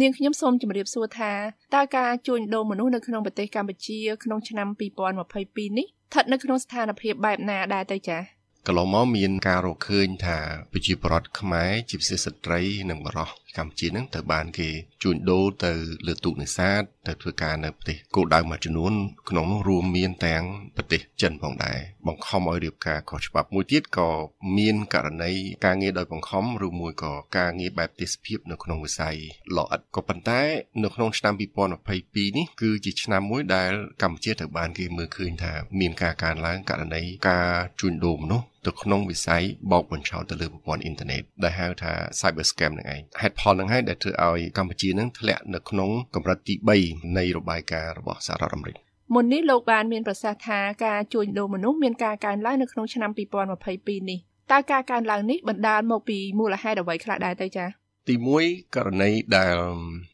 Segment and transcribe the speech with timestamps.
[0.00, 1.32] នាងខ្ញុំសូមជម្រាបសួរថា
[1.74, 4.68] តើការជួញដូរមនុស្សនៅក្នុងប្រទេសកម្ពុជាក្នុងឆ្នាំ
[5.18, 8.22] 2022នេះស្ថិតនៅក្នុងស្ថានភាពបែបណាដែរទៅចា៎
[8.66, 10.38] កន្លងមកមានការរកឃើញថា
[10.72, 14.68] ប្រជាពលរដ្ឋខ្មែរជាពិសេសស្ត្រីនិងបរិសុទ្ធ កម្ពុជានឹងត្រូវបានគេ
[15.02, 15.72] ជួញដូរទៅ
[16.06, 18.92] លើទូកនេសាទទៅធ្វើការនៅប្រទេសគោលដៅមួយចំនួន
[19.30, 20.42] ក្នុងនោះរួមមានទាំង
[20.76, 24.10] ប្រទេសចិនផងដែរបង្ខំឲ្យរៀបការខុសច្បាប់មួយទៀតក៏
[24.58, 25.32] មានករណី
[25.64, 29.16] ការងារដោយបង្ខំឬមួយក៏ការងារបែបទេសភាពនៅក្នុងវិស័យ
[29.56, 30.40] លអិតក៏ប៉ុន្តែ
[30.82, 37.48] នៅក្នុងឆ្នាំ2022នេះគឺជាឆ្នាំមួយដែលកម្ពុជាត្រូវបានគេមើលឃើញថាមានការកើនឡើងករណីការ
[37.80, 48.76] ជួញដូរមនុស្ស ទៅក្នុងវិស័យបោកបញ្ឆោតទៅលើប្រព័ន្ធអ៊ីនធឺណិតដែលហៅថា cyber scam នឹងឯងហេតុផលនឹងហើយដែលធ្វើឲ្យកម្ពុជានឹងធ្លាក់នៅក្នុងកម្រិតទី3នៃរបាយការណ៍របស់សហរដ្ឋអាមេរិក
[49.14, 53.10] មុននេះលោកបានមានប្រសាសន៍ថាការជួញដូរមនុស្សមានការកើនឡើងនៅក្នុងឆ្នាំ
[53.64, 54.18] 2022នេះ
[54.52, 59.56] តើការកើនឡើងនេះបណ្ដាលមកពីមូលហេតុអ្វីខ្លះដែរទៅចា៎ ទី1ករណីដែល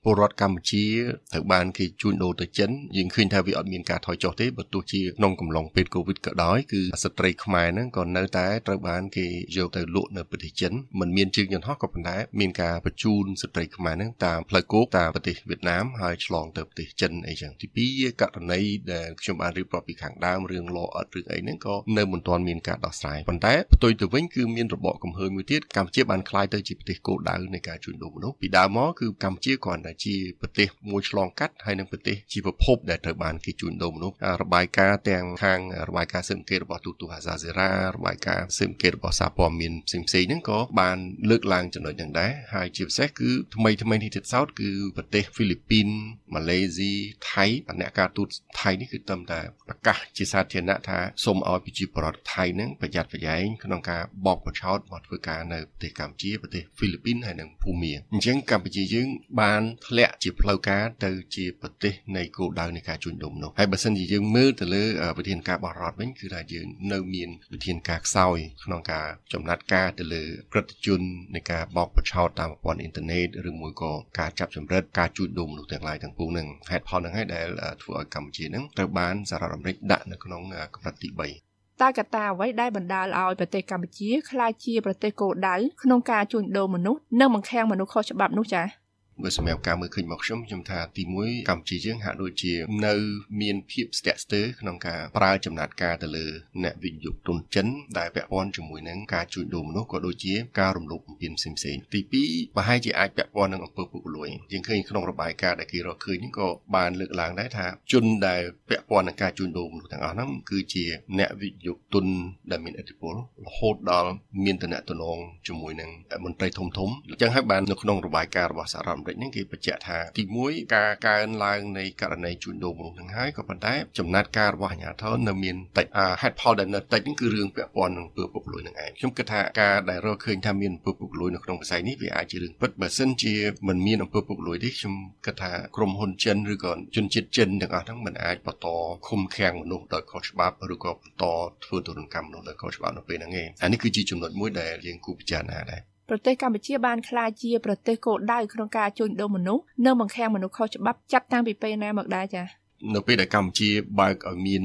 [0.05, 0.85] ពលរដ្ឋកម្ពុជា
[1.33, 17.67] ត្រូវបានគេជួញដូរទៅចិនយើងឃើញថាវាអត់មានការថយចុះទេបើទោះជាក្នុងកំឡុងពេលកូវីដក៏ដោយគឺស្ត្រីខ្មែរហ្នឹងក៏នៅតែត្រូវបានគេយកទៅលក់នៅប្រទេសចិនមិនមានជើងយន្តហោះក៏ប៉ុន្តែមានការបញ្ជូនស្ត្រីខ្មែរហ្នឹងតាមផ្លូវគោកតាមប្រទេសវៀតណាមហើយឆ្លងទៅប្រទេសចិនអីចឹងទី
[17.99, 18.61] 2ករណី
[18.93, 40.99] ដែលខ្ញុំបានរៀបរាប់ពីខាងដើមរឿងលអត់រឿងអីហ្នឹងក៏នៅមិនទាន់មានការដោះស្រាយប៉ុន្តែផ្ទុយទៅវិញគឺមានរបបកំហើញមួយទៀតកម្ពុជាបានក្លាយទៅជាប្រទេសគោលដៅនៃការជួញដូរមនុស្សពីដើមមកគឺកម្ពុជាគ្រាន់តែជាប្រទេសមួយឆ្លងកាត់ហើយនិងប្រទេសជាប្រភពដែលត្រូវបានគេជួញដូរមនុស្សរបាយការណ៍ទាំងខាងរបាយការណ៍ស៊ើបអង្កេតរបស់ទូតទូអាសាសេរ៉ារបាយការណ៍ស៊ើបអង្កេតរបស់សារព័ត៌មានផ្សេងផ្សេងហ្នឹងក៏បាន
[41.31, 45.89] លើកឡើងចំណុចហ្នឹងដែរហើយជាពិសេសគឺថ្មីថ្មីនេះទៀតសោតគឺប្រទេសហ្វីលីពីន
[46.35, 46.93] ម៉ាឡេស៊ី
[47.31, 47.45] ថៃ
[47.81, 48.29] អ្នកការទូត
[48.61, 59.09] ថៃនេះគឺត្រឹមតែប្រកាសជាសាធារណៈថាសូមឲ្យប្រជាពលរដ្ឋថៃហ្នឹងប្រយ័ត្នប្រយែងក្នុងការបោកបញ្ឆោតមកធ្វើការនៅប្រទេសកម្ពុជាប្រទេសហ្វីលីពីនហើយនិងភូមាអញ្ចឹងកម្ពុជាយើង
[59.41, 64.85] បានធ្លាក់ជាផ្លូវការទៅជាប្រទេសនៃគោលដៅនៃការជួញដូរមនុស្សហើយបើសិនជាយើងមើលទៅលើ
[65.19, 71.01] វិធានការបោះរដ្ឋវិញគឺថាយើងនៅមានវិធានការខ្សោយក្នុងការចំណាត់ការទៅលើក្រឹតជន
[71.35, 77.49] នៃការបោកបញ្ឆោតតាមប្រព័ន្ធអ៊ីនធឺណិតឬមួយក៏ការចាប់ចម្រិតការជួញដូរមនុស្សទាំងឡាយទាំងពួងហ្នឹងហេតុផលហ្នឹងហើយដែល
[77.83, 80.43] ធ្វើឲ្យកម្ពុជាហ្នឹងត្រូវបានសហរដ្ឋអាមេរិកដាក់នៅក្នុង
[80.75, 88.82] កម្រិតទី3 តើកត្តាអ្វីដែលបណ្ដាលឲ្យប្រទេសកម្ពុជាក្លាយជាប្រទេសគោលដៅក្នុងការជួញដូរមនុស្សនិងបង្ខាំងមនុស្សខុសច្បាប់នោះចា៎
[89.21, 92.53] បើសម្រាប់ការមើលឃើញមកខ្ញុំខ្ញុំថាទី1កម្ពុជាយើងហាក់ដូចជា
[92.87, 92.95] នៅ
[93.41, 96.27] មានភាពស្ទាក់ស្ទើរក្នុងការប្រើចំណាត់ការទៅលើ
[96.65, 97.67] អ្នកវិនិយោគទុនចិន
[97.99, 110.85] ដែលពាក់ព័ន្ធជាមួយនឹងការជួញដូរមនុស្សក៏ដូចជាការរំលោភបំពានផ្សេងផ្សេងទី2ប្រហែលជាអាចពាក់ព័ន្ធនឹងអំពើពុករលួយយើងឃើញក្នុងរបាយការណ៍ដែលគេរកឃើញក៏បានលើកឡើងដែរថាជនដែលពាក់ព័ន្ធនឹងការជួញដូរមនុស្សទាំងអស់ហ្នឹងគឺជា
[111.19, 112.07] អ្នកវិនិយោគទុន
[112.51, 113.15] ដែលមានឥទ្ធិពល
[113.47, 114.11] រហូតដល់
[114.45, 114.79] មានតំណែ
[115.17, 115.19] ង
[115.49, 115.91] ជាមួយនឹង
[116.25, 125.87] មន្ត្រីធំធំអញ្ចឹងហើយបាននៅក្នុងរបាយការណ៍របស់សហរដ្ឋអាមេរិកហ្នឹងគេបញ្ជាក់ថាទី1ការកើនឡើងនៃករណីជួញដូរមនុស្សហ្នឹងហើយក៏ប៉ុន្តែចំណាត់ការរបស់អាជ្ញាធរនៅមានតិច
[126.23, 133.35] ហេតុផលដែលនៅតិចហ្នឹងគឺរឿងពាក់ព័ន្ធនឹងពើពុករលួយនឹងឯងខ្ញុំគិតថាការដែលរកឃើញថាមានពើពុករលួយនៅក្នុងវិស័យនេះវាអាចជារឿងពិតបើសិនជា
[133.69, 134.95] មិនមានអំពើពុករលួយទេខ្ញុំ
[135.27, 138.67] គិតថាក្រុមហ៊ុនចិនឬក៏ជនជាតិចិនទាំងអស់ហ្នឹងមិនអាចបន្ត
[139.09, 141.25] ឃុំឃាំងមនុស្សដោយខុសច្បាប់ឬក៏បន្ត
[141.65, 152.47] ធ្វើទរណកម្មមនុស្សដោយខុសច្បាប់នៅពេលហ្នឹងឯងអានេះគឺជាចំណុចមួយដែលយើងគួរពិចារណាដែរ ប្រទេសកម្ពុជាបានក្លាយជាប្រទេសគោលដៅក្នុងការជួញដូរមនុស្សនិងបង្ខាំងមនុស្សខុសច្បាប់ចាប់តាំងពីពេលណាមកដែរចា៎
[152.95, 153.69] នៅពេលដែលកម្ពុជា
[154.01, 154.63] បើកឲ្យមាន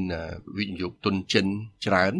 [0.56, 1.46] វិនិយោគទុនចិន
[1.86, 2.14] ច្រើន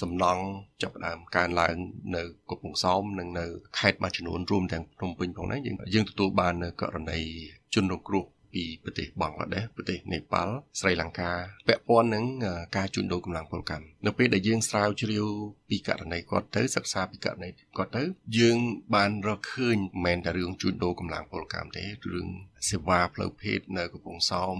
[0.00, 0.44] សំណង់
[0.82, 1.76] ចាប់ផ្ដើមកើនឡើង
[2.16, 3.46] នៅកំពង់សោមនិងនៅ
[3.78, 7.20] ខេត្តមួយចំនួនរួមទាំងភ្នំពេញផងដែរយើងយើងទទួលបានករណី
[7.74, 11.30] ជនរងគ្រោះពីប្រទេសបង់ក្លាដេសប្រទេសនេប៉ាល់ស្រីលង្កា
[11.68, 12.24] ពាក់ព័ន្ធនឹង
[12.76, 15.26] ការជួញដូរកម្លាំងពលកម្មនៅពេលដែលយើងស្រាវជ្រាវ
[15.72, 18.04] ពីករណីគាត់ទៅសិក្សាពីករណីគាត់ទៅ
[18.38, 18.58] យើង
[18.94, 22.28] បានរកឃើញមិនមែនតែរឿងជួញដូរកម្លាំងពលកម្មទេរឿង
[22.70, 24.56] សេវាផ្លូវភេទនៅកំពង់សោម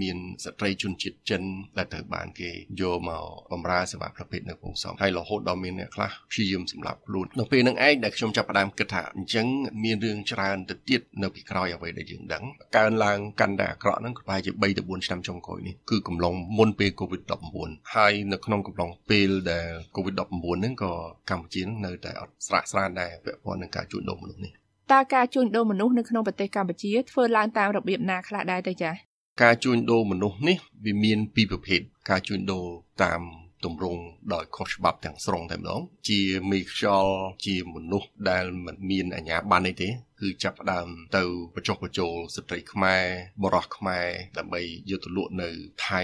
[0.00, 1.42] មានស្ត្រីជនជាតិចិន
[1.76, 2.50] ដែលត្រូវបានគេ
[2.80, 9.46] យកមកបម្រើសេវាផ្លូវភេទនៅកំពង់សោមហើយរហូតដល់មានអ្នកខ្លះព្យាយាមសម្លាប់ខ្លួននៅពេលនឹងឯងដែលខ្ញុំចាប់ផ្ដើមគិតថាអញ្ចឹង
[9.84, 12.44] មានរឿងច្រើនទៅទៀតនៅពីក្រោយអ្វីដែលយើងដឹង
[12.76, 20.92] កើនឡើងកាន់តែអាក្រក់ហ្នឹងប្រហែលជា3ទៅ4ឆ្នាំចុងក្រោយនេះគឺកំឡុងមុនពេល COVID-19 ហើយនៅក្នុងកំឡុងពេលដែល COVID-19 ហ្នឹងក៏
[21.30, 24.52] កម្ពុជានៅតែអត់ស្រាកស្រានដែរពាក់ព័ន្ធនឹងការជួញដូរមនុស្សនេះ
[24.92, 28.94] តើការជួញដូរមនុស្សនៅក្នុងប្រទេសកម្ពុជាធ្វើឡើងតាមរបៀបណាខ្លះដែរទៅចា៎
[29.42, 31.80] ការជួញដូរមនុស្សនេះវាមានពីរប្រភេទ
[32.10, 32.66] ការជួញដូរ
[33.04, 33.22] តាម
[33.64, 34.02] ទម្រង់
[34.34, 36.20] ដោយខុសច្បាប់ទាំងស្រុងតែម្ដងជា
[36.50, 37.14] មីខ្យល់
[37.46, 39.88] ជាមនុស្សដែលមិនមានអាជ្ញាប័ណ្ណអីទេ
[40.20, 41.24] គឺចាប់ផ្ដើមទៅ
[41.54, 43.04] បញ្ចុះបញ្ចូលស្ត្រីខ្មែរ
[43.42, 44.06] បរោះខ្មែរ
[44.38, 45.50] ដើម្បីយកទៅលក់នៅ
[45.88, 46.02] ថៃ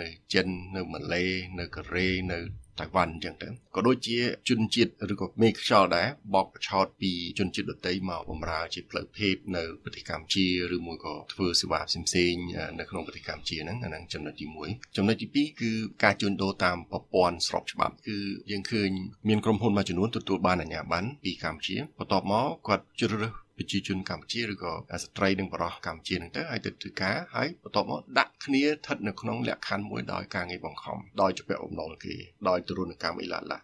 [0.00, 1.24] នៅចិននៅម៉ាឡេ
[1.58, 2.40] នៅកូរ៉េនៅ
[2.80, 4.18] តៃវ៉ាន់អញ្ចឹងទៅក៏ដូចជា
[4.48, 12.42] ជនជាតិឬក៏មេខ្យល់ដែរបកប្រឆោតពីជនជាតិដទៃមកបម្រើជាផ្លូវភេទនៅប្រទេសកម្ពុជាឬមួយក៏ធ្វើសេវាផ្សេងៗ
[12.78, 15.70] នៅក្នុងប្រទេសកម្ពុជាហ្នឹងអាហ្នឹងចំណុចទី1ចំណុចទី2គឺ
[16.04, 18.18] ការជួញដូរតាមប្រព័ន្ធស្របច្បាប់គឺ
[18.50, 18.90] យើងឃើញ
[19.28, 32.14] មានក្រុមហ៊ុនមួយចំនួនទទួលបានអាជ្ញាប័ណ្ណពីកម្ពុជាបន្ទាប់មកគាត់ជ្រើសរើសប្រជាជនកម្ពុជាឬក៏ស្ត្រីនិងបរិសកម្ពុជានឹងទៅឲ្យទៅធ្វើការហើយបន្ទាប់មកដាក់គ្នាស្ថិតនៅក្នុងលក្ខខណ្ឌមួយដោយការងារបង្ខំដោយជាពាក់បំណុលគេ
[32.48, 33.58] ដោយទរណកម្មអីឡាឡា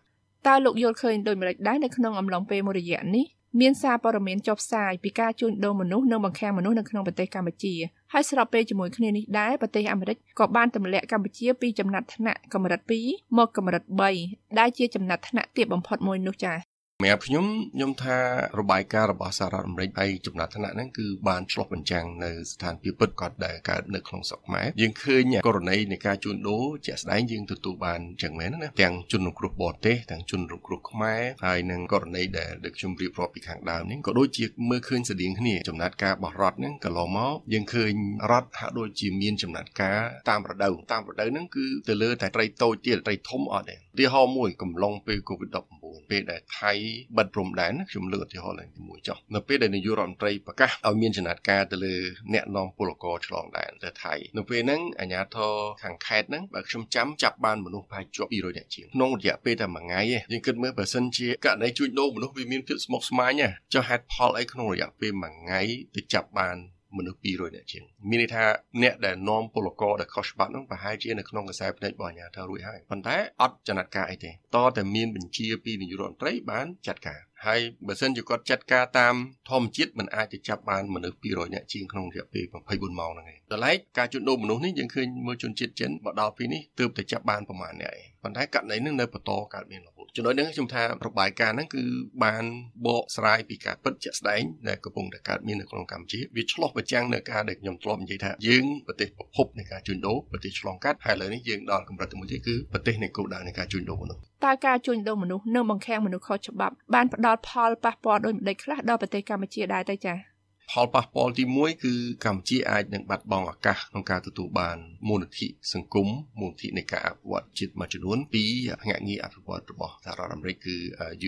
[0.47, 3.27] តើលោកយល់ឃើញដូចម្តេចដែរនៅក្នុងអំឡុងពេលមួយរយៈនេះ
[3.61, 7.75] មានសារព័ត៌មានចុះផ្សាយពីការជួញដូរមនុស្សនិងបង្ខាំងមនុស្សនៅក្នុងប្រទេសកម្ពុជា
[8.13, 13.83] ហើយស្របពេលជាមួយគ្នានេះដែរប្រទេសអាមេរិកក៏បានទម្លាក់កម្ពុជាពីចំណាត់ថ្នាក់កម្រិត2មកកម្រិត
[14.21, 16.74] 3ដែលជាចំណាត់ថ្នាក់ទាបបំផុតមួយនោះចា៎
[17.05, 18.19] សម្រាប់ខ្ញុំខ្ញុំថា
[18.61, 37.93] របាយការណ៍របស់សហរដ្ឋអាមេរិកហើយចំណាត់ថ្នាក់ហ្នឹងគឺបានឆ្លុះបញ្ចាំងនៅស្ថានភាពពិតគាត់ដែលកើតនៅក្នុងស្រុកខ្មែរយើងឃើញករណីនៃការជួញដូរជាក់ស្ដែងយើងទទួលបានចឹងមែនណាទាំងជនរងគ្រោះបរទេសទាំងជនរងគ្រោះខ្មែរហើយនឹងករណីដែលដែលខ្ញុំរៀបរាប់ពីខាងដើមនេះក៏ដូចជាមើលឃើញស្តៀងគ្នាចំណាត់ការបោះរដ្ឋហ្នឹងកន្លងមកយើងឃើញ
[38.31, 46.73] រដ្ឋហាក់ដូចជាមានចំណាត់ការតាមរដូវតាមរដូវហ្នឹងគឺទៅលើតែត្រីតូចទៀតត្រីធំអត់ទេឧទាហរណ៍មួយកំឡុងពេល COVID-19 ពេលដែលថៃ
[47.17, 51.95] បិទព្រំដែនខ្ញុំលើកឧទាហរណ៍ឡើងទីមួយចុះនៅពេលដែលនាយករដ្ឋមន្ត្រីប្រកាសឲ្យមានចំណាត់ការទៅលើ
[52.35, 63.43] អ្នកនាំពលករឆ្លងដែនទៅថៃនៅពេលហ្នឹងអាជ្ញាធរខាងខេត្តហ្នឹងបើខ្ញុំចាំចាប់បានមនុស្សប្រហែលជាប់200នាក់ជាងក្នុងរយៈពេលតែមួយថ្ងៃឯងយើងគិតមើលបើសិនជាករណីជួញដូរមនុស្សវាមានភាពស្មុគស្មាញ
[63.75, 65.61] ចុះហេតុផលអីក្នុងរយៈពេលមួយថ្ងៃ
[65.95, 66.57] ទៅចាប់បាន
[66.99, 68.45] មនុស្ស200នាក់ជាងមានន័យថា
[68.83, 74.33] អ្នកដែលនាំពលករដែលខុសច្បាប់នោះប្រហែលជានៅក្នុងខ្សែភ្នែករបស់អាជ្ញាធររួចហើយប៉ុន្តែអត់ចំណាត់ការអីទេត
[74.77, 79.15] តែមានបញ្ជាពីនាយករដ្ឋមន្ត្រីបានចាត់ការហើយបើសិនជាគាត់ចាត់ការតាម
[79.51, 91.83] ធម្មជាតិมันអាចទៅចាប់បានមនុស្ស200នាក់ជាងក្នុងរយៈពេល24ម៉ោងហ្នឹងឯងដល់ឡែកការជួញដូរមនុស្សនេះយើងឃើញមើលជនជាតិចិនមកដល់ពេលនេះទើបតែចាប់បានប្រមាណអ្នកឯងប៉ុន្តែករណីហ្នឹងនៅបន្តកើតមានរហូត ចំណុចហ្នឹងខ្ញុំថារបាយការណ៍ហ្នឹងគឺ
[92.25, 92.45] បាន
[92.87, 110.34] បកស្រាយពីការពិតជាក់ស្ដែងដែលកំពុងតែកើតមាននៅក្នុងកម្ពុជាវាឆ្លោះប្រចាំងនៅការដែលខ្ញុំធ្លាប់និយាយថាយើងប្រទេសប្រភពនៃការជួញដូរប្រទេសឆ្លងកាត់ហើយឥឡូវនេះយើងដល់កម្រិតទីមួយទៀតគឺប្រទេសនៃគោលដៅនៃការជួញដូរមនុស្សតើការជួញដូរមនុស្សនិងបង្ខាំងមនុស្សខុសច្បាប់បានផ្ដល់ផលប៉ះពាល់ដូចម្តេចខ្លះដល់ប្រទេសកម្ពុជាដែរទៅចា៎
[110.71, 111.95] ផលប៉ះពាល់ទី1គឺ
[112.25, 114.79] កម្ពុជាអាចនឹងបាត់បង់ឱកាសក្នុងការទទួលបាន
[115.09, 116.09] មូលនិធិសង្គម
[116.41, 118.45] មូលនិធិនៃការអភិវឌ្ឍជាតិមួយចំនួនពី
[118.83, 120.77] ភ្នាក់ងារអភិវឌ្ឍរបស់សហរដ្ឋអាមេរិកគឺ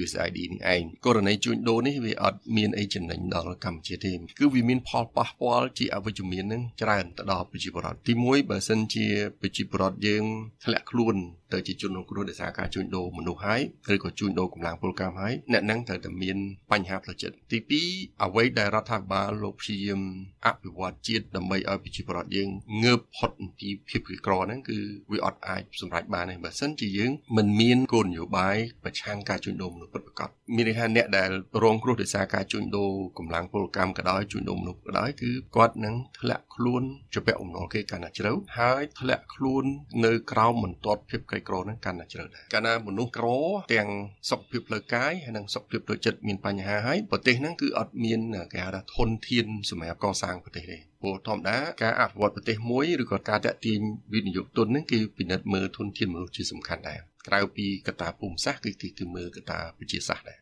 [0.00, 9.06] USAID នេះឯងករណីជួញដូរនេះវាអត់មានអីចំណេញដល់កម្ពុជាទេគឺវាមានផលប៉ះពាល់ជាអវិជ្ជមាននឹងច្រើនទៅដល់ប្រជាពលរដ្ឋទី1បើសិនជា
[9.40, 10.24] ប្រជាពលរដ្ឋយើង
[10.64, 11.16] ធ្លាក់ខ្លួន
[11.52, 13.60] ទៅជាជនរងគ្រោះដោយសារការជួញដូរមនុស្សហើយ
[13.94, 16.36] ឬក៏ជួញដូរកម្លាំងពលកម្មហើយអ្នកនឹងត្រូវតែមាន
[16.72, 20.00] បញ្ហាផ្លូវចិត្តទី2អ្វីដែលរដ្ឋាភិបាលលោកព្យាយាម
[20.46, 22.48] អភិវឌ្ឍជាតិដើម្បីឲ្យប្រជាពលរដ្ឋយើង
[22.84, 24.78] ងើបផុតពីភាពក្រីក្រហ្នឹងគឺ
[25.12, 31.30] វាអត់អាចសម្រេចបានទេបើសិនជាយើងមិនមានគោលនយោបាយប្រឆាំងការជួញដូរមនុស្សពិតប្រាកដមានន័យថាអ្នកដែល
[31.62, 36.82] រងគ្រោះដោយសារការជួញដូរកម្លាំងពលកម្មក៏ដោយជួញដូរមនុស្សក៏ដោយគឺគាត់នឹងធ្លាក់ខ្លួន
[37.14, 39.64] ជាពាក់អំណរគេកាន់តែជ្រៅហើយធ្លាក់ខ្លួន
[40.04, 43.26] នៅក្រោមបន្ទាត់ភាពក្រីក្រហ្នឹងកាន់តែជ្រៅដែរកាលណាមនុស្សក្រ
[43.74, 43.88] ទាំង
[44.30, 48.20] សុខភាពផ្លូវកាយហើយនិងសុខភាពផ្លូវចិត្តមានបញ្ហាហើយប្រទេសហ្នឹងគឺអត់មាន
[48.52, 53.78] គេហៅថាធនធានសម្រាប់កសាងប្រទេសទេព្រោះធម្មតាការអភិវឌ្ឍប្រទេសមួយឬក៏ការតាក់ទាញ
[54.14, 60.38] វិនិយោគទុនហ្នឹងគឺពិនិត្យមើលធនធានមនុស្សជាសំខាន់ដែរក្រៅពីកត្តាភូមិសាស្ត្រគឺគេគឺមើលកត្តាវិទ្យាសាស្ត្រដែរ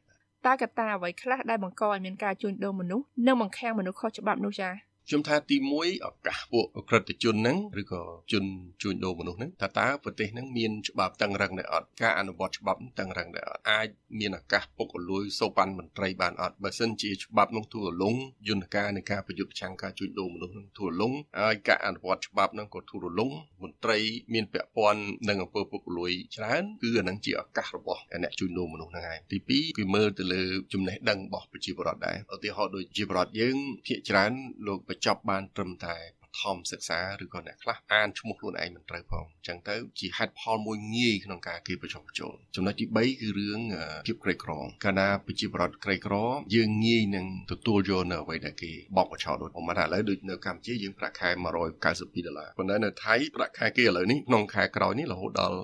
[0.46, 8.02] តើកត្តាអ្វីខ្លះដែលបង្កឲ្យមានការជួញដូរមនុស្សនិងបង្ខាំងមនុស្សខុសច្បាប់នោះចា៎ ខ្ញុំថាទី1ឱកាសពួកក្រិតជនហ្នឹងឬក៏
[8.32, 8.44] ជន
[8.82, 13.88] ជួញដូរមនុស្សហ្នឹងថាតើប្រទេសហ្នឹងមានច្បាប់តឹងរឹងដែរអត់ការអនុវត្តច្បាប់តឹងរឹងដែរអត់អាច
[14.18, 18.16] មានឱកាសពុករលួយសូប៉ាន់មន្ត្រីបានអត់បើសិនជាច្បាប់នោះទូរលង
[18.48, 23.30] យន្តការនៃការប្រយុទ្ធប្រឆាំងការជួញដូរមនុស្សហ្នឹងទូរលងហើយការអនុវត្តច្បាប់ហ្នឹងក៏ទូរលង
[23.62, 23.98] មន្ត្រី
[24.34, 34.32] មានពាក់ព័ន្ធនឹងអំពើពុករលួយច្រើនគឺអានឹងជាឱកាសរបស់អ្នកជួញដូរមនុស្សហ្នឹងហើយទី2គឺមើលទៅលើចំណេះដឹងរបស់ប្រជាពលរដ្ឋដែរឧទាហរណ៍ដូចជាពលរដ្ឋយើងភាគច្រើន
[34.66, 35.96] លោកបញ្ចប់បានត្រឹមតែ
[36.40, 43.60] ធម្មសិក្សាឬក៏អ្នកខ្លះអានឈ្មោះខ្លួនឯងមិនត្រូវផងអញ្ចឹងទៅជាហេតុផលមួយងាយក្នុងការគេប្រជុំបញ្ចូលចំណុចទី3គឺរឿង
[44.06, 44.50] ភាពក្រីក្រ
[44.84, 46.14] កាលណាប្រជាប្រដ្ឋក្រីក្រ
[46.54, 55.56] យើងងាយនឹងទទួលយកនៅអ្វីដែលគេបោកបញ្ឆោតដូចผมថាឥឡូវដូចនៅកម្ពុជាយើងប្រាក់ខែ192ដុល្លារប៉ុន្តែនៅថៃប្រាក់ខែគេឥឡូវនេះក្នុងខែក្រោយនេះរហូតដល់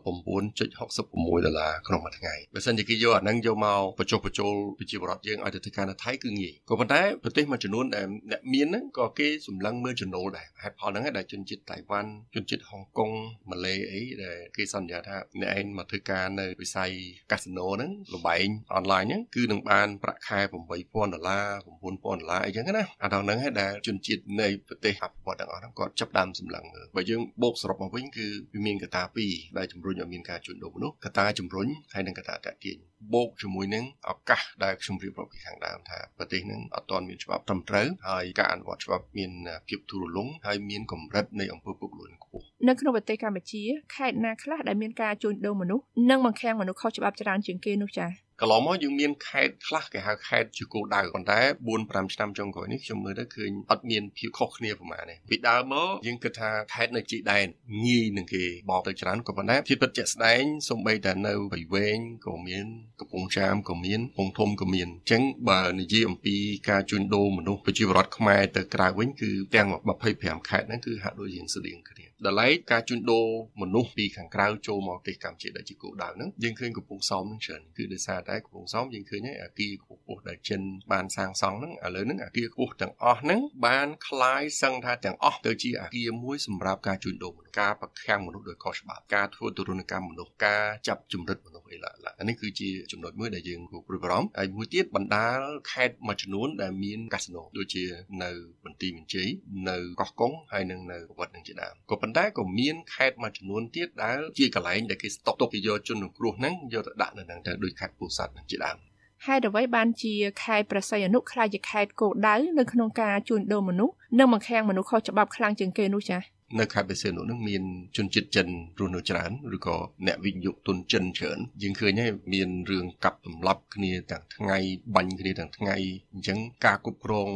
[0.69, 13.11] 9.66ដុល្លារក្នុងមួយថ្ងៃបើសិនជាគេយកអាហ្នឹងយកមកបញ្ចុះបញ្ចូលប្រជាពលរដ្ឋយើងឲ្យទៅធ្វើការនៅថៃគឺងាយក៏ប៉ុន្តែប្រទេសមួយចំនួនដែលអ្នកមានហ្នឹងក៏គេសម្លឹងមើលចំណូលដែរហេតុផលហ្នឹងដែលជនជាតិតៃវ៉ាន់ជនជាតិហុងកុង
[13.50, 16.90] ម៉ាឡេអីដែលគេសន្យាថាអ្នកឯងមកធ្វើការនៅវិស័យ
[17.31, 20.38] កាស៊ីណូហ្នឹងលបែងអនឡាញហ្នឹងគឺនឹងបានប្រាក់ខែ
[20.76, 21.47] 8000ដុល្លារ
[21.81, 39.33] 9000ដុល្លារអីចឹងណាអាដល់ហ្នឹងឯងដែលជនជាតិនៃប្រទេសអភិវឌ្ឍទាំងអស់ហ្នឹងគាត់ចាប់ដើមសម្លឹងមើលបើយើងបូកសរុបមកវិញគឺវាមានកត្តាពីរដែលជំរុញឲ្យមានការជួញដូរមនុស្សកត្តាជំរុញហើយនិងកត្តាតាក់ទាញ បូកជាមួយនឹងឱកាសដែលខ្ញុំរៀបរាប់ពីខាងដើមថាប្រទេសនឹងអត់ទាន់មានច្បាប់ត្រឹមត្រូវហើយការអនុវត្តច្បាប់មាន
[39.69, 43.62] ភាពទូរលំហើយមានកម្រិតនៃអំពើពុករលួយខ្ពស់នៅក្នុងប្រទេសកម្ពុជា
[43.95, 48.11] ខេត្តណាខ្លះដែលមានការជួញដូរមនុស្សនិងបង្ខាំងមនុស្សខុសច្បាប់ច្រើនជាងគេនោះចា៎
[48.42, 57.47] កន្លងមកយើងមានខេត្តខ្លះគេហៅខេត្តជាគោលដៅប៉ុន្តែ4 5ឆ្នាំចុងក្រោយនេះខ្ញុំមើលទៅឃើញអត់មានភាពខុសគ្នាប្រហែលទេពីដើមមកយើងគិតថាខេត្តនៅជីដែន
[57.85, 62.66] ងាយនឹងគេបកទៅច្រើនក៏ប៉ុន្តែភាពពិតជាក់ស្ដែងសំបីតែនៅបៃវែងក៏មាន
[63.00, 66.37] កំពង់ចាមក៏មានពងធំក៏មានអញ្ចឹងបើនិយាយអំពី
[66.70, 69.68] ការជួញដូរមនុស្សប្រជាពលរដ្ឋខ្មែរទៅក្រៅវិញគឺទាំង
[70.09, 73.26] 25ខេត្តហ្នឹងគឺហាក់ដូចជាស្តៀងគ្នាដល់ឡែកការជួញដូរ
[73.62, 80.62] មនុស្សពីខាងក្រៅចូលមកប្រទេសកម្ពុជាដែលជាគោលដៅហ្នឹងយើងឃើញកំពង់សោមហ្នឹងច្រើនគឺដោយសារតែកំពង់សោមយើងឃើញអាគារខ្ពស់ៗដែលចិន
[80.92, 95.39] បានសាងសង់ហ្នឹងឥឡូវហ្នឹងអាគារខ្ពស់ទាំងអស់ហ្នឹងបានคล้ายសឹងថាទាំងអស់ទៅជាអាគារមួយសម្រាប់ការជួញដូរមនុស្សការប្រខាំងមនុស្សដោយខុសច្បាប់ការធ្វើទរណកម្មមនុស្សការចាប់ជំរិតមនុស្សអីឡាអានេះគឺជាចំណុចមួយដែលយើងគួរព្រួយបារម្ភហើយមួយទៀតបណ្ដាល
[95.72, 97.84] ខេត្តមួយចំនួនដែលមានកាស៊ីណូដូចជា
[98.24, 99.29] នៅបន្ ទាយមានជ័យ
[99.69, 108.79] នៅកោះកុងហើយនិងនៅប្រវត្តិនឹងជាដើមក៏ប៉ុន្តែក៏មានខេត្តមួយចំនួនទៀតដែលជាកន្លែងដែលគេស្តុកទុកគេយកជនរងគ្រោះហ្នឹងយកទៅដាក់នៅហ្នឹងទៅដូចខេត្តពោធិ៍សាត់នឹងជាដើម
[109.27, 117.62] ហេតុអ្វីបានជាខេត្តប្រស័យអនុខ្លាចជាខេត្តគោលដៅនៅក្នុងការជួញដូរមនុស្សនិងបង្ខាំងមនុស្សខុសច្បាប់ខ្លាំងជាងគេនោះចា៎ នៅខេត្តបេសេនុនឹងមាន
[117.97, 119.76] ជនជាតិចិនរស់នៅច្រើនឬក៏
[120.07, 124.59] អ្នកវិនិយោគទុនចិនច្រើនយើងឃើញហើយមានរឿងកាប់សម្លាប់គ្នាទាំងថ្ងៃ
[124.95, 125.76] បាញ់គ្នាទាំងថ្ងៃ
[126.12, 127.28] អញ្ចឹងការគ្រប់គ្រង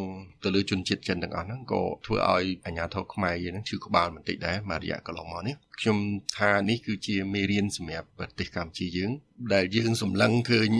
[0.45, 5.99] ទៅលើជនជាតិចិនទាំងអស់ហ្នឹងក៏ធ្វើឲ្យអាជ្ញាធរខ្មែរយើងហ្នឹងឈឺក្បាលបន្តិចដែរមួយរយៈកន្លងមកនេះខ្ញុំ
[6.39, 9.11] ថានេះគឺជាមេរៀនសម្រាប់ប្រទេសកម្ពុជាយើង
[9.55, 10.71] ដែលយើងសម្លឹងឃើញ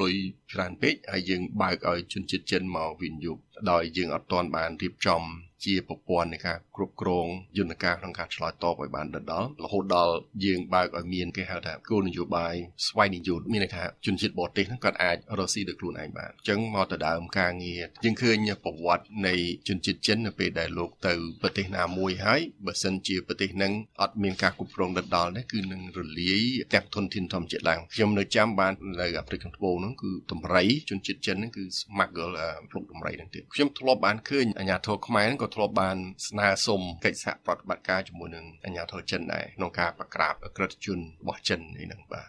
[0.00, 0.14] លុយ
[0.52, 3.38] ច្រើនពេកហើយយើងបើកឲ្យជនជាតិចិនមកវិនិយោគ
[3.70, 5.22] ដោយយើងអត់ទាន់បានរៀបចំ
[5.64, 7.26] ជាប្រព័ន្ធនៃការគ្រប់គ្រង
[7.58, 12.54] យន្តការក្នុងការឆ្លើយតបឲ្យបានដដល់រហូតដល់យើងបើកឲ្យមានគេហៅថាគោលនយោបាយ
[12.86, 19.34] ស្វ័យនិយោជមានន័យថាជនជាតិបរទេសហ្នឹងគាត់អាចរកស៊ីដោយខ្លួនឯងបានអញ្ចឹងមកទៅដើមការងារយើងឃើញប្រវត្តិនៃ
[19.68, 23.72] ជនជាតិចិននៅពេលដែលលោកទៅប្រទេសណាមួយហើយបើសិនជាប្រទេសហ្នឹង
[24.02, 26.40] អត់មានការគ្រប់គ្រងដដល់ទេគឺនឹងរលាយ
[26.74, 32.34] ទាំងធនធានធម្មជាតិឡើងខ្ញុំនៅចាំបាននៅអាហ្វ្រិកខាងត្បូងហ្នឹងគឺតម្រៃជនជាតិចិនហ្នឹងគឺ smuggle
[32.70, 35.96] ភ្លុកតម្រៃហ្នឹងទៀតខ្ញុំធ្លាប់បានឃើញអាញាធរខ្មែរហ្នឹងក៏ធ្លាប់បាន
[36.28, 42.28] ស្នើសុំកិច្ចសហប្រតិបត្តិការជាមួយនឹងអាជ្ញាធរចិនដែរក្នុងការប្រក្រាបក្រិតជនរបស់ចិននេះនឹងបាទ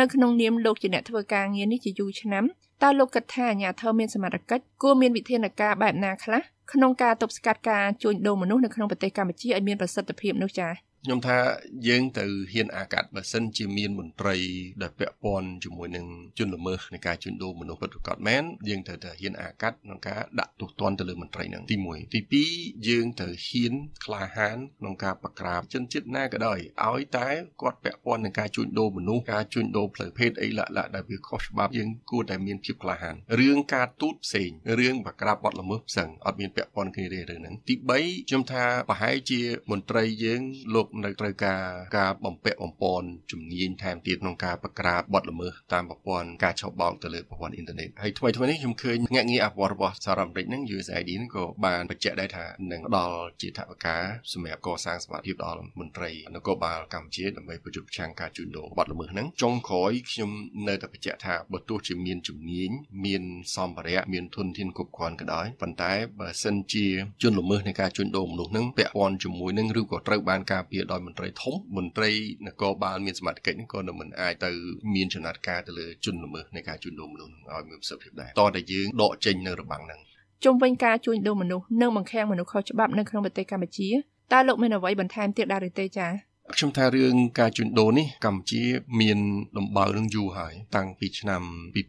[0.00, 2.44] នៅក្នុងនាមលោកជាអ្នកធ្វើការងារនេះជាយូរឆ្នាំ
[2.82, 11.38] តើលោកគិតថាអាជ្ញាធរមានសមត្ថកិច្ចគួរមានវិធានការបែបណាខ្លះក្នុងការទប់ស្កាត់ការជួញដូរមនុស្សនៅក្នុងប្រទេសកម្ពុជាឲ្យមានប្រសិទ្ធភាពនោះចា៎ ខ្ញុំថា
[11.88, 14.36] យើងទៅហ៊ានអាកាត់បើសិនជាមានមន្ត្រី
[14.82, 16.06] ដែលពាក់ព័ន្ធជាមួយនឹង
[16.38, 23.72] ជនល្មើសនៃការជួញដូរមនុស្សពិតប្រាកដមែនយើងត្រូវតែហ៊ានអាកាត់ក្នុងការដាក់ទោសទណ្ឌទៅលើមន្ត្រីហ្នឹងទី1ទី2យើងត្រូវហ៊ាន
[24.04, 27.28] ក្លាហានក្នុងការប្រក្រាបជនជាតិណាក៏ដោយឲ្យតែ
[27.62, 39.40] គាត់ពាក់ព័ន្ធនឹងការជួញដូរមនុស្សការជួញដូរផ្លូវភេទអីឡាក់ឡាក់ដែលវាខុសច្បាប់យើងគួរតែមានភាពក្លាហានរឿងការទូតផ្សេងរឿងប្រក្រាបបទល្មើសផ្សេងអត់មានពាក់ព័ន្ធគ្នាទេរឿងហ្នឹងទី3ខ្ញុំថាប្រហែលជា
[39.70, 40.42] មន្ត្រីយើង
[40.74, 41.62] លោកនៅត្រូវការ
[41.98, 53.96] ការបំពាក់បំពន់ជំនាញថែមទៀតក្នុងការបង្ក្រាបបទល្មើសតាមប្រព័ន្ធការឆបោកទៅលើប្រព័ន្ធអ៊ីនធឺណិតហើយថ្មីថ្មីនេះខ្ញុំឃើញងាក់ងារអភិវឌ្ឍរបស់សហរដ្ឋអាមេរិកហ្នឹង USAID ហ្នឹងក៏បានបញ្ជាក់ដែរថានឹងផ្ដល់ជាថវិកា
[54.32, 60.30] សម្រាប់កសាងសមត្ថភាពដល់មន្ត្រីនគរបាលកម្ពុជាដើម្បីប្រយុទ្ធប្រឆាំងការជួញដូរបទល្មើសហ្នឹងចុងក្រោយខ្ញុំ
[60.68, 62.70] នៅតែបញ្ជាក់ថាបើទោះជាមានជំនាញ
[63.04, 63.22] មាន
[63.56, 66.86] សម្ភារៈមានធនធានគ្រប់គ្រាន់ក៏ដោយប៉ុន្តែបើសិនជា
[67.22, 72.10] ជនល្មើសនៃការជួញដូរមនុស្សហ្នឹងពាក់ព័ន្ធជាមួយនឹងឬក៏ត្រូវបានការពារដោយមន្ត្រីធំមន្ត្រី
[72.46, 74.50] នគរបាលមានសមត្ថកិច្ចហ្នឹងក៏នឹងមិនអាចទៅ
[74.94, 80.00] មានចំណាត់ការទៅលើជនល្មើសនៃការជួញដូរមនុស្សឲ្យមានប្រសិទ្ធភាពដែរតោះតែយើងដកចេញនៅរបាំងហ្នឹង
[80.44, 83.88] ជុំវិញការជួញដូរមនុស្សនិងបង្ខាំងមនុស្សខុសច្បាប់នៅក្នុងប្រទេសកម្ពុជា
[84.32, 86.12] តើលោកមានអ្វីបន្ថែមទៀតដែរឬទេចា៎
[86.54, 88.62] ខ្ញុំថារឿងការជួញដូរនេះកម្ពុជា
[89.00, 89.18] មាន
[89.58, 91.42] ដំបៅនឹងយូរហើយតាំងពីឆ្នាំ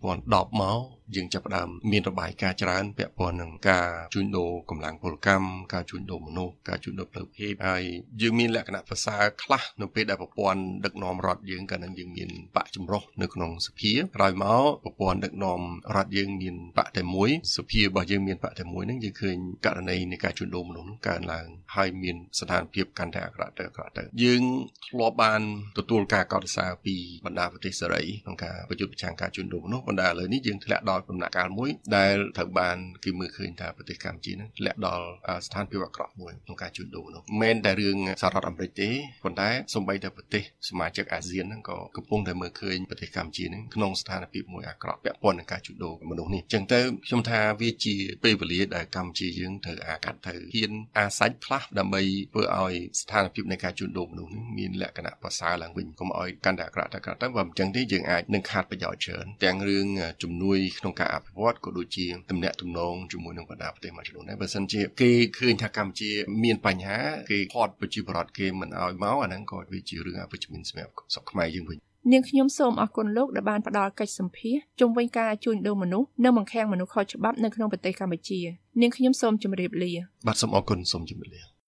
[0.08, 0.80] 2010មក
[1.16, 7.84] យើងចាប់ផ្ដើមមានរបាយការណ៍ច្រើនពាក់ព័ន្ធនឹងការជួញដូរកម្លាំងពលកម្មការជួញដូរមនុស្សការជួញដូរផ្លូវភេទហើយ
[8.22, 15.62] យើងមានលក្ខណៈភាសាខ្លះនៅពេលដែលប្រព័ន្ធដឹកនាំរដ្ឋយើងកាលនឹងយើងមានបកចម្រុះនៅក្នុងសភាក្រោយមកប្រព័ន្ធដឹកនាំ
[15.96, 24.44] រដ្ឋយើងមានបកតែមួយសភារបស់យើងមានបកតែមួយហ្នឹងយើងឃើញករណីនៃការជួញដូរមនុស្សកើនឡើងហើយមានស្ថានភាពកាន់តែអាក្រក់ទៅអាក្រក់ទៅយើង
[24.88, 25.42] ធ្លាប់បាន
[25.78, 35.06] ទទួលការកោតសរសើរពីបណ្ដាប្រទេសសេរីក្នុងការប្រយុទ្ធប្រឆាំងការជួញដូរមនុស្សបណ្ដាឥឡូវនេះយើងធ្លាក់ដល់ដំណាក់កាលមួយដែលត្រូវបានគេមើលឃើញថាប្រទេសកម្ពុជានឹងធ្លាក់ដល់
[35.46, 38.90] ស្ថានភាពអាក្រក់មួយក្នុងការជួញដូរនោះមិនមែនតែរឿងសហរដ្ឋអាមេរិកទេ
[39.24, 52.02] ប៉ុន្តែសូម្បីតែប្រទេសសមាជិកអាស៊ានហ្នឹងក៏កំពុងតែមើលឃើញប្រទេសកម្ពុជានឹងក្នុងស្ថានភាពមួយអាក្រក់ពាក់ព័ន្ធនឹងការជួញដូរមនុស្សនេះអញ្ចឹងទៅខ្ញុំថាវាជាពេលវេលាដែលកម្ពុជាយើងត្រូវអាកាត់ត្រូវហ៊ានអាសាច់ផ្លាស់ដើម្បី
[52.34, 59.88] ធ្វើឲ្យស្ថានភាពនៃការជួញដូរមនុស្សនេះមានលក្ខណៈប្រសើរឡើងវិញកុំឲ្យកាន់តែអាក្រក់តែអាក្រក់ទៅបើមិនអញ្ចឹងទេយើងអាចនឹងខាតប្រយោជន៍ច្រើនទាំងរឿង
[60.24, 66.12] ជំនួយក្នុងការអភិវឌ្ឍក៏ដូចជាទំនាក់ទំនងជាមួយនឹងបណ្ដាប្រទេសមួយចំនួនដែរបើសិនជាគេឃើញថាកម្ពុជា
[66.44, 66.98] មានបញ្ហា
[67.32, 71.78] គេផាត់ប្រជាពលរដ្ឋគេមិនឲ្យមកអាហ្នឹងក៏វាជារឿងអវិជ្ជមានសម្រាប់ស្រុកខ្មែរយើងវិញ
[72.12, 78.40] នាងខ្ញុំសូមអរគុណលោកដែលបានផ្ដល់កិច្ចសម្ភារជុំវិញការជួញដូរមនុស្សនិងបង្ខាំងមនុស្សខុសច្បាប់នៅក្នុងប្រទេសកម្ពុជា
[78.82, 79.92] នាងខ្ញុំសូមជម្រាបលា
[80.28, 81.53] បាទសូមអរគុណសូមជម្រាបលា